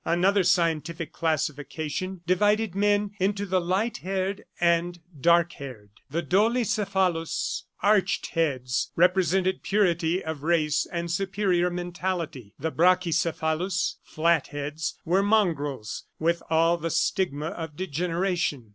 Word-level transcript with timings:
Another 0.03 0.43
scientific 0.43 1.13
classification 1.13 2.21
divided 2.25 2.73
men 2.73 3.11
into 3.19 3.45
the 3.45 3.61
light 3.61 3.97
haired 3.97 4.43
and 4.59 4.99
dark 5.21 5.53
haired. 5.53 5.91
The 6.09 6.23
dolicephalous 6.23 7.65
(arched 7.83 8.25
heads) 8.31 8.89
represented 8.95 9.61
purity 9.61 10.25
of 10.25 10.41
race 10.41 10.87
and 10.91 11.11
superior 11.11 11.69
mentality. 11.69 12.55
The 12.57 12.71
brachicephalous 12.71 13.97
(flat 14.01 14.47
heads) 14.47 14.95
were 15.05 15.21
mongrels 15.21 16.05
with 16.17 16.41
all 16.49 16.77
the 16.77 16.89
stigma 16.89 17.49
of 17.49 17.75
degeneration. 17.75 18.69